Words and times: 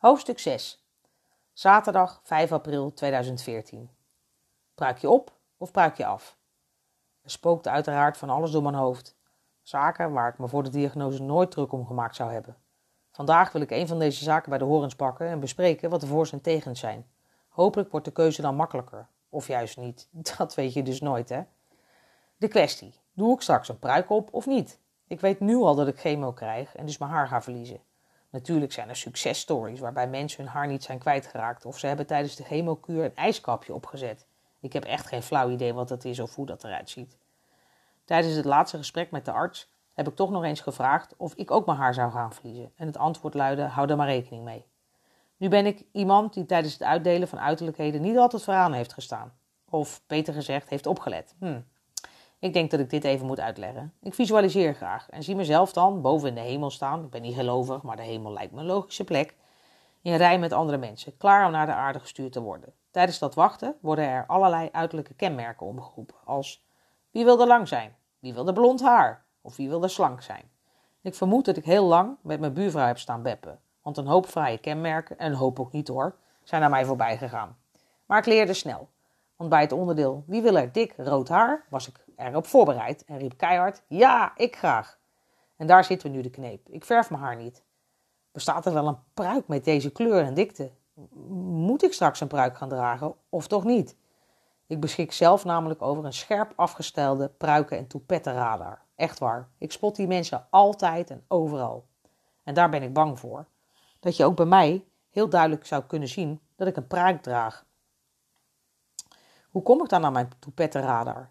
Hoofdstuk 0.00 0.38
6. 0.38 0.84
Zaterdag 1.52 2.20
5 2.22 2.52
april 2.52 2.92
2014. 2.92 3.90
Pruik 4.74 4.98
je 4.98 5.10
op 5.10 5.32
of 5.56 5.70
pruik 5.70 5.96
je 5.96 6.06
af? 6.06 6.38
Er 7.22 7.30
spookt 7.30 7.68
uiteraard 7.68 8.16
van 8.16 8.30
alles 8.30 8.50
door 8.50 8.62
mijn 8.62 8.74
hoofd. 8.74 9.16
Zaken 9.62 10.12
waar 10.12 10.28
ik 10.28 10.38
me 10.38 10.48
voor 10.48 10.62
de 10.62 10.70
diagnose 10.70 11.22
nooit 11.22 11.50
druk 11.50 11.72
om 11.72 11.86
gemaakt 11.86 12.16
zou 12.16 12.32
hebben. 12.32 12.56
Vandaag 13.10 13.52
wil 13.52 13.62
ik 13.62 13.70
een 13.70 13.86
van 13.88 13.98
deze 13.98 14.24
zaken 14.24 14.50
bij 14.50 14.58
de 14.58 14.64
horens 14.64 14.96
pakken 14.96 15.26
en 15.26 15.40
bespreken 15.40 15.90
wat 15.90 16.00
de 16.00 16.06
voor's 16.06 16.32
en 16.32 16.40
tegens 16.40 16.80
zijn. 16.80 17.10
Hopelijk 17.48 17.90
wordt 17.90 18.06
de 18.06 18.12
keuze 18.12 18.42
dan 18.42 18.56
makkelijker. 18.56 19.08
Of 19.28 19.46
juist 19.46 19.76
niet. 19.76 20.08
Dat 20.38 20.54
weet 20.54 20.72
je 20.72 20.82
dus 20.82 21.00
nooit, 21.00 21.28
hè? 21.28 21.42
De 22.36 22.48
kwestie. 22.48 22.94
Doe 23.12 23.34
ik 23.34 23.40
straks 23.40 23.68
een 23.68 23.78
pruik 23.78 24.10
op 24.10 24.34
of 24.34 24.46
niet? 24.46 24.80
Ik 25.06 25.20
weet 25.20 25.40
nu 25.40 25.56
al 25.56 25.74
dat 25.74 25.88
ik 25.88 25.98
chemo 25.98 26.32
krijg 26.32 26.76
en 26.76 26.86
dus 26.86 26.98
mijn 26.98 27.10
haar 27.10 27.28
ga 27.28 27.42
verliezen. 27.42 27.80
Natuurlijk 28.30 28.72
zijn 28.72 28.88
er 28.88 28.96
successtories 28.96 29.80
waarbij 29.80 30.08
mensen 30.08 30.44
hun 30.44 30.52
haar 30.52 30.66
niet 30.66 30.82
zijn 30.82 30.98
kwijtgeraakt 30.98 31.64
of 31.64 31.78
ze 31.78 31.86
hebben 31.86 32.06
tijdens 32.06 32.36
de 32.36 32.44
chemokuur 32.44 33.04
een 33.04 33.16
ijskapje 33.16 33.74
opgezet. 33.74 34.26
Ik 34.60 34.72
heb 34.72 34.84
echt 34.84 35.06
geen 35.06 35.22
flauw 35.22 35.50
idee 35.50 35.74
wat 35.74 35.88
dat 35.88 36.04
is 36.04 36.20
of 36.20 36.34
hoe 36.34 36.46
dat 36.46 36.64
eruit 36.64 36.90
ziet. 36.90 37.16
Tijdens 38.04 38.34
het 38.34 38.44
laatste 38.44 38.76
gesprek 38.76 39.10
met 39.10 39.24
de 39.24 39.32
arts 39.32 39.70
heb 39.92 40.08
ik 40.08 40.16
toch 40.16 40.30
nog 40.30 40.44
eens 40.44 40.60
gevraagd 40.60 41.14
of 41.16 41.34
ik 41.34 41.50
ook 41.50 41.66
mijn 41.66 41.78
haar 41.78 41.94
zou 41.94 42.10
gaan 42.10 42.32
verliezen. 42.32 42.72
En 42.76 42.86
het 42.86 42.96
antwoord 42.96 43.34
luidde: 43.34 43.62
hou 43.62 43.86
daar 43.86 43.96
maar 43.96 44.06
rekening 44.06 44.44
mee. 44.44 44.66
Nu 45.36 45.48
ben 45.48 45.66
ik 45.66 45.84
iemand 45.92 46.34
die 46.34 46.46
tijdens 46.46 46.72
het 46.72 46.82
uitdelen 46.82 47.28
van 47.28 47.40
uiterlijkheden 47.40 48.00
niet 48.00 48.16
altijd 48.16 48.42
vooraan 48.42 48.72
heeft 48.72 48.92
gestaan. 48.92 49.32
Of 49.70 50.02
beter 50.06 50.34
gezegd, 50.34 50.68
heeft 50.68 50.86
opgelet. 50.86 51.34
Hm. 51.38 51.60
Ik 52.40 52.52
denk 52.52 52.70
dat 52.70 52.80
ik 52.80 52.90
dit 52.90 53.04
even 53.04 53.26
moet 53.26 53.40
uitleggen. 53.40 53.92
Ik 54.02 54.14
visualiseer 54.14 54.74
graag 54.74 55.10
en 55.10 55.22
zie 55.22 55.36
mezelf 55.36 55.72
dan 55.72 56.00
boven 56.00 56.28
in 56.28 56.34
de 56.34 56.40
hemel 56.40 56.70
staan. 56.70 57.04
Ik 57.04 57.10
ben 57.10 57.22
niet 57.22 57.34
gelovig, 57.34 57.82
maar 57.82 57.96
de 57.96 58.02
hemel 58.02 58.32
lijkt 58.32 58.52
me 58.52 58.60
een 58.60 58.66
logische 58.66 59.04
plek. 59.04 59.36
In 60.02 60.16
rij 60.16 60.38
met 60.38 60.52
andere 60.52 60.78
mensen, 60.78 61.16
klaar 61.16 61.46
om 61.46 61.52
naar 61.52 61.66
de 61.66 61.72
aarde 61.72 62.00
gestuurd 62.00 62.32
te 62.32 62.40
worden. 62.40 62.72
Tijdens 62.90 63.18
dat 63.18 63.34
wachten 63.34 63.76
worden 63.80 64.04
er 64.04 64.24
allerlei 64.26 64.68
uiterlijke 64.72 65.14
kenmerken 65.14 65.66
omgeroepen, 65.66 66.16
als 66.24 66.64
wie 67.10 67.24
wil 67.24 67.40
er 67.40 67.46
lang 67.46 67.68
zijn, 67.68 67.96
wie 68.18 68.34
wil 68.34 68.46
er 68.46 68.52
blond 68.52 68.80
haar 68.80 69.24
of 69.40 69.56
wie 69.56 69.68
wil 69.68 69.82
er 69.82 69.90
slank 69.90 70.22
zijn. 70.22 70.50
Ik 71.00 71.14
vermoed 71.14 71.44
dat 71.44 71.56
ik 71.56 71.64
heel 71.64 71.84
lang 71.84 72.16
met 72.22 72.40
mijn 72.40 72.52
buurvrouw 72.52 72.86
heb 72.86 72.98
staan 72.98 73.22
beppen, 73.22 73.60
want 73.82 73.96
een 73.96 74.06
hoop 74.06 74.26
fraaie 74.26 74.58
kenmerken, 74.58 75.18
en 75.18 75.30
een 75.30 75.38
hoop 75.38 75.60
ook 75.60 75.72
niet 75.72 75.88
hoor, 75.88 76.16
zijn 76.42 76.62
aan 76.62 76.70
mij 76.70 76.84
voorbij 76.84 77.18
gegaan. 77.18 77.56
Maar 78.06 78.18
ik 78.18 78.26
leerde 78.26 78.54
snel, 78.54 78.88
want 79.36 79.50
bij 79.50 79.60
het 79.60 79.72
onderdeel 79.72 80.24
wie 80.26 80.42
wil 80.42 80.56
er 80.56 80.72
dik 80.72 80.94
rood 80.96 81.28
haar 81.28 81.64
was 81.68 81.88
ik 81.88 82.04
erop 82.28 82.46
voorbereid 82.46 83.04
en 83.04 83.18
riep 83.18 83.36
keihard: 83.36 83.82
Ja, 83.88 84.32
ik 84.36 84.56
graag. 84.56 84.98
En 85.56 85.66
daar 85.66 85.84
zitten 85.84 86.10
we 86.10 86.16
nu 86.16 86.22
de 86.22 86.30
kneep. 86.30 86.68
Ik 86.68 86.84
verf 86.84 87.10
mijn 87.10 87.22
haar 87.22 87.36
niet. 87.36 87.62
Bestaat 88.32 88.66
er 88.66 88.72
wel 88.72 88.86
een 88.86 88.98
pruik 89.14 89.48
met 89.48 89.64
deze 89.64 89.92
kleur 89.92 90.24
en 90.24 90.34
dikte? 90.34 90.70
Moet 91.40 91.82
ik 91.82 91.92
straks 91.92 92.20
een 92.20 92.28
pruik 92.28 92.56
gaan 92.56 92.68
dragen 92.68 93.14
of 93.28 93.46
toch 93.46 93.64
niet? 93.64 93.96
Ik 94.66 94.80
beschik 94.80 95.12
zelf 95.12 95.44
namelijk 95.44 95.82
over 95.82 96.04
een 96.04 96.12
scherp 96.12 96.52
afgestelde 96.56 97.28
pruiken- 97.28 97.78
en 97.78 97.86
toepettenradar. 97.86 98.82
Echt 98.94 99.18
waar. 99.18 99.48
Ik 99.58 99.72
spot 99.72 99.96
die 99.96 100.06
mensen 100.06 100.46
altijd 100.50 101.10
en 101.10 101.24
overal. 101.28 101.86
En 102.44 102.54
daar 102.54 102.70
ben 102.70 102.82
ik 102.82 102.92
bang 102.92 103.18
voor. 103.18 103.46
Dat 104.00 104.16
je 104.16 104.24
ook 104.24 104.36
bij 104.36 104.46
mij 104.46 104.84
heel 105.10 105.28
duidelijk 105.28 105.66
zou 105.66 105.82
kunnen 105.82 106.08
zien 106.08 106.40
dat 106.56 106.68
ik 106.68 106.76
een 106.76 106.86
pruik 106.86 107.22
draag. 107.22 107.64
Hoe 109.50 109.62
kom 109.62 109.82
ik 109.82 109.88
dan 109.88 110.04
aan 110.04 110.12
mijn 110.12 110.30
toepettenradar? 110.38 111.30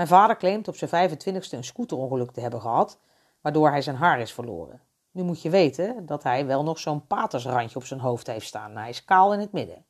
Mijn 0.00 0.12
vader 0.12 0.36
claimt 0.36 0.68
op 0.68 0.76
zijn 0.76 1.10
25ste 1.10 1.50
een 1.50 1.64
scooterongeluk 1.64 2.30
te 2.30 2.40
hebben 2.40 2.60
gehad, 2.60 2.98
waardoor 3.40 3.70
hij 3.70 3.82
zijn 3.82 3.96
haar 3.96 4.20
is 4.20 4.32
verloren. 4.32 4.80
Nu 5.10 5.22
moet 5.22 5.42
je 5.42 5.50
weten 5.50 6.06
dat 6.06 6.22
hij 6.22 6.46
wel 6.46 6.62
nog 6.62 6.78
zo'n 6.78 7.06
patersrandje 7.06 7.76
op 7.76 7.84
zijn 7.84 8.00
hoofd 8.00 8.26
heeft 8.26 8.46
staan. 8.46 8.76
Hij 8.76 8.88
is 8.88 9.04
kaal 9.04 9.32
in 9.32 9.40
het 9.40 9.52
midden. 9.52 9.84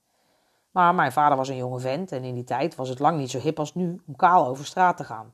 Maar 0.71 0.95
mijn 0.95 1.13
vader 1.13 1.37
was 1.37 1.49
een 1.49 1.57
jonge 1.57 1.79
vent 1.79 2.13
en 2.13 2.25
in 2.25 2.35
die 2.35 2.45
tijd 2.45 2.75
was 2.75 2.89
het 2.89 2.99
lang 2.99 3.19
niet 3.19 3.31
zo 3.31 3.39
hip 3.39 3.59
als 3.59 3.75
nu 3.75 4.01
om 4.07 4.17
kaal 4.17 4.47
over 4.47 4.65
straat 4.65 4.97
te 4.97 5.05
gaan. 5.05 5.33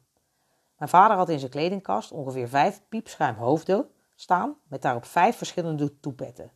Mijn 0.79 0.91
vader 0.91 1.17
had 1.17 1.29
in 1.29 1.39
zijn 1.39 1.51
kledingkast 1.51 2.13
ongeveer 2.13 2.49
vijf 2.49 2.83
piepschuim 2.89 3.37
hoofden 3.37 3.91
staan 4.15 4.57
met 4.69 4.83
daarop 4.83 5.05
vijf 5.05 5.37
verschillende 5.37 6.01
toepetten. 6.01 6.53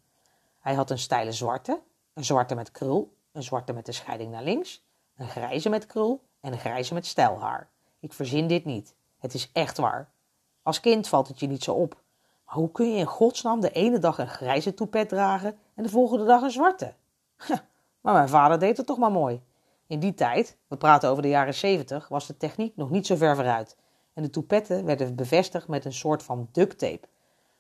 Hij 0.59 0.75
had 0.75 0.91
een 0.91 0.99
steile 0.99 1.33
zwarte, 1.33 1.83
een 2.15 2.25
zwarte 2.25 2.55
met 2.55 2.71
krul, 2.71 3.17
een 3.33 3.43
zwarte 3.43 3.73
met 3.73 3.87
de 3.87 3.93
scheiding 3.93 4.31
naar 4.31 4.43
links, 4.43 4.87
een 5.17 5.29
grijze 5.29 5.69
met 5.69 5.87
krul 5.87 6.23
en 6.41 6.53
een 6.53 6.59
grijze 6.59 6.95
met 6.95 7.07
stijlhaar. 7.07 7.71
Ik 8.01 8.13
verzin 8.13 8.47
dit 8.47 8.65
niet. 8.65 8.95
Het 9.19 9.35
is 9.35 9.51
echt 9.53 9.79
waar. 9.79 10.11
Als 10.63 10.81
kind 10.81 11.09
valt 11.09 11.29
het 11.29 11.41
je 11.41 11.47
niet 11.47 11.63
zo 11.63 11.75
op. 11.75 12.03
Maar 12.47 12.55
hoe 12.55 12.71
kun 12.71 12.91
je 12.93 12.99
in 12.99 13.07
godsnaam 13.07 13.61
de 13.61 13.71
ene 13.71 13.99
dag 13.99 14.19
een 14.19 14.29
grijze 14.29 14.75
toepet 14.75 15.09
dragen 15.09 15.59
en 15.75 15.83
de 15.83 15.89
volgende 15.89 16.25
dag 16.25 16.43
een 16.43 16.51
zwarte? 16.51 16.95
maar 18.01 18.15
mijn 18.15 18.29
vader 18.29 18.59
deed 18.59 18.77
het 18.77 18.87
toch 18.87 18.99
maar 18.99 19.13
mooi. 19.13 19.43
In 19.87 20.01
die 20.01 20.15
tijd, 20.15 20.57
we 20.67 20.77
praten 20.77 21.11
over 21.11 21.23
de 21.23 21.29
jaren 21.29 21.55
70, 21.55 22.09
was 22.09 22.27
de 22.27 22.37
techniek 22.37 22.77
nog 22.77 22.91
niet 22.91 23.07
zo 23.07 23.17
ver 23.17 23.35
vooruit. 23.35 23.77
En 24.15 24.23
de 24.23 24.31
toepetten 24.31 24.85
werden 24.85 25.17
bevestigd 25.17 25.69
met 25.69 25.85
een 25.85 25.93
soort 25.93 26.23
van 26.23 26.49
duct 26.53 26.79
tape. 26.79 27.09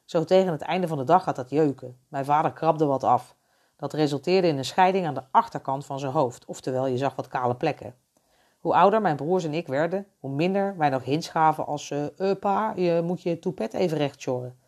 Zo 0.04 0.24
tegen 0.24 0.52
het 0.52 0.62
einde 0.62 0.88
van 0.88 0.98
de 0.98 1.04
dag 1.04 1.22
gaat 1.22 1.36
dat 1.36 1.50
jeuken. 1.50 1.98
Mijn 2.08 2.24
vader 2.24 2.52
krabde 2.52 2.84
wat 2.84 3.04
af. 3.04 3.36
Dat 3.76 3.92
resulteerde 3.92 4.48
in 4.48 4.58
een 4.58 4.64
scheiding 4.64 5.06
aan 5.06 5.14
de 5.14 5.24
achterkant 5.30 5.86
van 5.86 5.98
zijn 5.98 6.12
hoofd, 6.12 6.44
oftewel 6.44 6.86
je 6.86 6.96
zag 6.96 7.14
wat 7.14 7.28
kale 7.28 7.54
plekken. 7.56 7.94
Hoe 8.60 8.74
ouder 8.74 9.00
mijn 9.00 9.16
broers 9.16 9.44
en 9.44 9.54
ik 9.54 9.66
werden, 9.66 10.06
hoe 10.18 10.30
minder 10.30 10.76
wij 10.76 10.88
nog 10.88 11.04
hints 11.04 11.28
gaven 11.28 11.66
als 11.66 11.90
uh, 11.90 12.32
pa, 12.40 12.72
je 12.76 13.00
moet 13.04 13.22
je 13.22 13.38
toepet 13.38 13.74
even 13.74 13.98
recht 13.98 14.20
sjorren. 14.20 14.58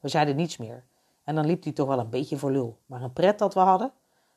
We 0.00 0.08
zeiden 0.08 0.36
niets 0.36 0.56
meer. 0.56 0.84
En 1.24 1.34
dan 1.34 1.46
liep 1.46 1.62
hij 1.62 1.72
toch 1.72 1.88
wel 1.88 1.98
een 1.98 2.10
beetje 2.10 2.36
voor 2.36 2.50
lul. 2.50 2.78
Maar 2.86 3.02
een 3.02 3.12
pret 3.12 3.38
dat 3.38 3.54
we 3.54 3.60
hadden. 3.60 3.92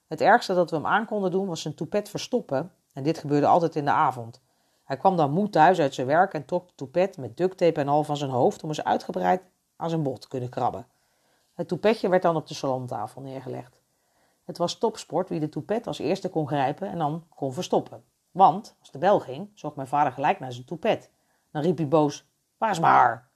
Het 0.07 0.21
ergste 0.21 0.53
dat 0.53 0.69
we 0.69 0.75
hem 0.75 0.85
aan 0.85 1.05
konden 1.05 1.31
doen 1.31 1.47
was 1.47 1.61
zijn 1.61 1.75
toepet 1.75 2.09
verstoppen. 2.09 2.71
En 2.93 3.03
dit 3.03 3.17
gebeurde 3.17 3.47
altijd 3.47 3.75
in 3.75 3.85
de 3.85 3.91
avond. 3.91 4.41
Hij 4.83 4.97
kwam 4.97 5.15
dan 5.15 5.31
moe 5.31 5.49
thuis 5.49 5.79
uit 5.79 5.93
zijn 5.93 6.07
werk 6.07 6.33
en 6.33 6.45
trok 6.45 6.67
de 6.67 6.73
toepet 6.75 7.17
met 7.17 7.37
ducttape 7.37 7.79
en 7.79 7.87
al 7.87 8.03
van 8.03 8.17
zijn 8.17 8.31
hoofd 8.31 8.63
om 8.63 8.69
eens 8.69 8.83
uitgebreid 8.83 9.41
aan 9.75 9.89
zijn 9.89 10.03
bot 10.03 10.21
te 10.21 10.27
kunnen 10.27 10.49
krabben. 10.49 10.85
Het 11.53 11.67
toepetje 11.67 12.09
werd 12.09 12.21
dan 12.21 12.35
op 12.35 12.47
de 12.47 12.53
salontafel 12.53 13.21
neergelegd. 13.21 13.81
Het 14.45 14.57
was 14.57 14.77
topsport 14.77 15.29
wie 15.29 15.39
de 15.39 15.49
toepet 15.49 15.87
als 15.87 15.99
eerste 15.99 16.29
kon 16.29 16.47
grijpen 16.47 16.89
en 16.89 16.97
dan 16.97 17.23
kon 17.35 17.53
verstoppen. 17.53 18.03
Want, 18.31 18.75
als 18.79 18.91
de 18.91 18.97
bel 18.97 19.19
ging, 19.19 19.51
zocht 19.53 19.75
mijn 19.75 19.87
vader 19.87 20.11
gelijk 20.11 20.39
naar 20.39 20.51
zijn 20.51 20.65
toepet. 20.65 21.11
Dan 21.51 21.61
riep 21.61 21.77
hij 21.77 21.87
boos, 21.87 22.29
waar 22.57 22.71
is 22.71 22.79
mijn 22.79 22.93
haar? 22.93 23.29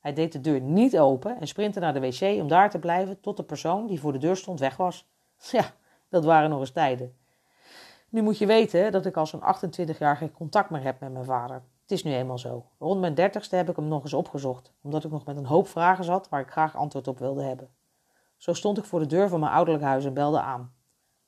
Hij 0.00 0.12
deed 0.12 0.32
de 0.32 0.40
deur 0.40 0.60
niet 0.60 0.98
open 0.98 1.40
en 1.40 1.46
sprintte 1.46 1.80
naar 1.80 1.92
de 1.92 2.00
wc 2.00 2.40
om 2.40 2.48
daar 2.48 2.70
te 2.70 2.78
blijven 2.78 3.20
tot 3.20 3.36
de 3.36 3.44
persoon 3.44 3.86
die 3.86 4.00
voor 4.00 4.12
de 4.12 4.18
deur 4.18 4.36
stond 4.36 4.60
weg 4.60 4.76
was. 4.76 5.08
Ja, 5.50 5.64
dat 6.08 6.24
waren 6.24 6.50
nog 6.50 6.60
eens 6.60 6.70
tijden. 6.70 7.16
Nu 8.08 8.22
moet 8.22 8.38
je 8.38 8.46
weten 8.46 8.92
dat 8.92 9.06
ik 9.06 9.16
al 9.16 9.26
zo'n 9.26 9.42
28 9.42 9.98
jaar 9.98 10.16
geen 10.16 10.32
contact 10.32 10.70
meer 10.70 10.82
heb 10.82 11.00
met 11.00 11.12
mijn 11.12 11.24
vader. 11.24 11.62
Het 11.82 11.90
is 11.90 12.02
nu 12.02 12.14
eenmaal 12.14 12.38
zo. 12.38 12.66
Rond 12.78 13.00
mijn 13.00 13.14
dertigste 13.14 13.56
heb 13.56 13.68
ik 13.68 13.76
hem 13.76 13.88
nog 13.88 14.02
eens 14.02 14.14
opgezocht, 14.14 14.72
omdat 14.82 15.04
ik 15.04 15.10
nog 15.10 15.24
met 15.24 15.36
een 15.36 15.46
hoop 15.46 15.68
vragen 15.68 16.04
zat 16.04 16.28
waar 16.28 16.40
ik 16.40 16.50
graag 16.50 16.76
antwoord 16.76 17.08
op 17.08 17.18
wilde 17.18 17.42
hebben. 17.42 17.70
Zo 18.36 18.52
stond 18.52 18.78
ik 18.78 18.84
voor 18.84 19.00
de 19.00 19.06
deur 19.06 19.28
van 19.28 19.40
mijn 19.40 19.52
ouderlijk 19.52 19.84
huis 19.84 20.04
en 20.04 20.14
belde 20.14 20.40
aan. 20.40 20.74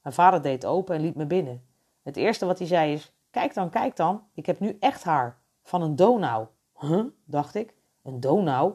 Mijn 0.03 0.15
vader 0.15 0.43
deed 0.43 0.67
open 0.67 0.95
en 0.95 1.01
liet 1.01 1.15
me 1.15 1.27
binnen. 1.27 1.68
Het 2.03 2.16
eerste 2.16 2.47
wat 2.47 2.59
hij 2.59 2.66
zei 2.66 2.92
is: 2.92 3.12
Kijk 3.31 3.54
dan, 3.54 3.70
kijk 3.70 3.97
dan, 3.97 4.22
ik 4.34 4.47
heb 4.47 4.60
nu 4.60 4.76
echt 4.81 5.04
haar. 5.04 5.38
Van 5.62 5.82
een 5.82 5.97
donau. 5.97 6.47
Huh? 6.78 7.04
dacht 7.25 7.54
ik. 7.54 7.75
Een 8.03 8.20
donau? 8.20 8.75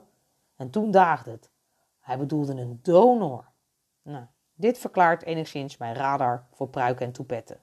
En 0.55 0.69
toen 0.69 0.91
daagde 0.91 1.31
het. 1.31 1.51
Hij 1.99 2.17
bedoelde 2.17 2.53
een 2.53 2.79
donor. 2.81 3.45
Nou, 4.01 4.25
dit 4.53 4.77
verklaart 4.77 5.23
enigszins 5.23 5.77
mijn 5.77 5.95
radar 5.95 6.47
voor 6.51 6.69
pruiken 6.69 7.05
en 7.05 7.11
toepetten. 7.11 7.59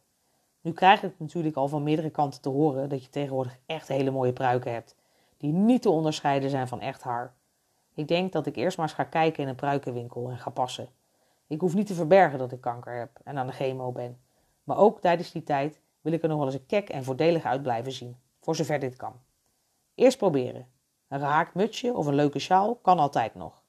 Nu 0.60 0.72
krijg 0.72 1.03
ik 1.03 1.15
natuurlijk 1.19 1.56
al 1.56 1.69
van 1.69 1.82
meerdere 1.82 2.10
kanten 2.10 2.41
te 2.41 2.48
horen 2.48 2.88
dat 2.88 3.04
je 3.04 3.10
tegenwoordig 3.10 3.59
echt 3.66 3.88
hele 3.88 4.10
mooie 4.10 4.32
pruiken 4.32 4.72
hebt, 4.72 4.97
die 5.37 5.53
niet 5.53 5.82
te 5.82 5.91
onderscheiden 5.91 6.50
zijn 6.50 6.69
van 6.69 6.81
echt 6.81 7.03
haar. 7.03 7.34
Ik 7.94 8.09
denk 8.09 8.32
dat 8.32 8.47
ik 8.47 8.56
eerst 8.56 8.77
maar 8.77 8.87
eens 8.87 8.94
ga 8.94 9.04
kijken 9.04 9.42
in 9.42 9.48
een 9.48 9.54
pruikenwinkel 9.54 10.31
en 10.31 10.38
ga 10.38 10.50
passen. 10.50 10.88
Ik 11.47 11.60
hoef 11.60 11.75
niet 11.75 11.87
te 11.87 11.94
verbergen 11.94 12.38
dat 12.38 12.53
ik 12.53 12.60
kanker 12.60 12.98
heb 12.98 13.18
en 13.24 13.39
aan 13.39 13.47
de 13.47 13.53
chemo 13.53 13.92
ben. 13.92 14.18
Maar 14.65 14.77
ook 14.77 15.01
tijdens 15.01 15.33
die 15.33 15.42
tijd 15.42 15.80
wil 16.01 16.12
ik 16.12 16.22
er 16.22 16.28
nog 16.28 16.39
wel 16.39 16.47
eens 16.47 16.54
een 16.54 16.66
kek 16.66 16.89
en 16.89 17.04
voordelig 17.04 17.45
uit 17.45 17.62
blijven 17.62 17.92
zien, 17.92 18.16
voor 18.41 18.57
zover 18.57 18.78
dit 18.78 18.97
kan. 18.97 19.21
Eerst 19.95 20.18
proberen. 20.18 20.68
Een 21.09 21.18
gehaakt 21.18 21.54
mutsje 21.54 21.92
of 21.92 22.07
een 22.07 22.15
leuke 22.15 22.39
sjaal 22.39 22.77
kan 22.77 22.98
altijd 22.98 23.34
nog. 23.34 23.65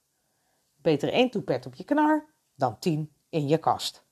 Beter 0.75 1.13
één 1.13 1.29
toepet 1.29 1.65
op 1.65 1.75
je 1.75 1.83
knar 1.83 2.25
dan 2.55 2.79
tien 2.79 3.13
in 3.29 3.47
je 3.47 3.57
kast. 3.57 4.05